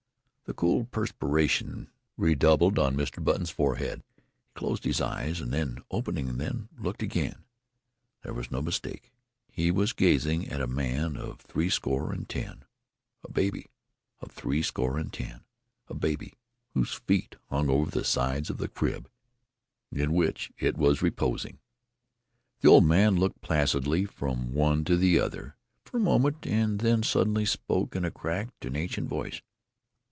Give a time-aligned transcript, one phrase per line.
[0.45, 3.23] The cool perspiration redoubled on Mr.
[3.23, 4.01] Button's forehead.
[4.17, 7.45] He closed his eyes, and then, opening them, looked again.
[8.21, 9.13] There was no mistake
[9.49, 12.65] he was gazing at a man of threescore and ten
[13.23, 13.67] a baby
[14.19, 15.45] of threescore and ten,
[15.87, 16.33] a baby
[16.73, 19.09] whose feet hung over the sides of the crib
[19.89, 21.59] in which it was reposing.
[22.59, 25.55] The old man looked placidly from one to the other
[25.85, 29.39] for a moment, and then suddenly spoke in a cracked and ancient voice.